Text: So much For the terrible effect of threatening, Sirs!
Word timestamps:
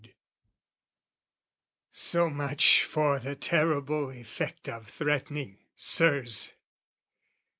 So 1.91 2.27
much 2.27 2.85
For 2.85 3.19
the 3.19 3.35
terrible 3.35 4.09
effect 4.09 4.67
of 4.67 4.87
threatening, 4.87 5.59
Sirs! 5.75 6.53